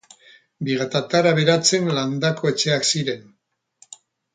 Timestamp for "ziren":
2.93-3.33